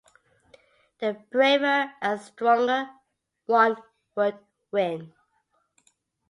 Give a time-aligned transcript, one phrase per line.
[0.97, 2.89] The braver and stronger
[3.45, 3.75] one
[4.15, 4.39] would
[4.71, 5.13] win.